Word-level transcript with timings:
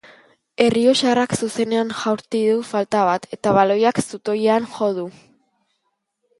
Errioxarrak 0.67 1.35
zuzenean 1.39 1.91
jaurti 1.99 2.41
du 2.55 2.65
falta 2.71 3.03
bat, 3.11 3.29
eta 3.39 3.55
baloiak 3.61 4.03
zutoinean 4.07 4.69
jo 4.75 4.93
du. 5.01 5.09